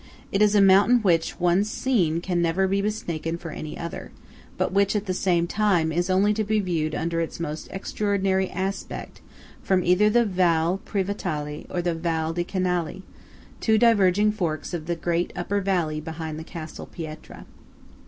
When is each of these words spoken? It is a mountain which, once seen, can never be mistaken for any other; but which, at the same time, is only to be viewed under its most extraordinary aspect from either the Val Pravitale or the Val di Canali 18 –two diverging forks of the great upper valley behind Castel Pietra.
It 0.31 0.41
is 0.41 0.55
a 0.55 0.61
mountain 0.61 0.97
which, 1.01 1.39
once 1.39 1.69
seen, 1.69 2.21
can 2.21 2.41
never 2.41 2.67
be 2.67 2.81
mistaken 2.81 3.37
for 3.37 3.51
any 3.51 3.77
other; 3.77 4.09
but 4.57 4.71
which, 4.73 4.95
at 4.95 5.05
the 5.05 5.13
same 5.13 5.45
time, 5.45 5.91
is 5.91 6.09
only 6.09 6.33
to 6.33 6.43
be 6.43 6.59
viewed 6.59 6.95
under 6.95 7.21
its 7.21 7.39
most 7.39 7.67
extraordinary 7.69 8.49
aspect 8.49 9.21
from 9.61 9.83
either 9.83 10.09
the 10.09 10.25
Val 10.25 10.79
Pravitale 10.85 11.67
or 11.69 11.83
the 11.83 11.93
Val 11.93 12.33
di 12.33 12.43
Canali 12.43 13.03
18 13.03 13.03
–two 13.59 13.77
diverging 13.77 14.31
forks 14.31 14.73
of 14.73 14.87
the 14.87 14.95
great 14.95 15.31
upper 15.35 15.61
valley 15.61 16.01
behind 16.01 16.43
Castel 16.47 16.87
Pietra. 16.87 17.45